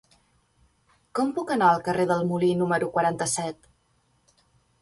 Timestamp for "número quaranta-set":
2.63-3.73